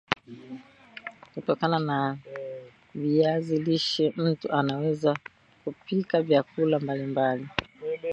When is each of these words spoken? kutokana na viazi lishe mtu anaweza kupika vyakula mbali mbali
kutokana 1.33 1.79
na 1.79 2.17
viazi 2.95 3.59
lishe 3.59 4.13
mtu 4.17 4.51
anaweza 4.51 5.15
kupika 5.63 6.21
vyakula 6.21 6.79
mbali 6.79 7.03
mbali 7.03 7.47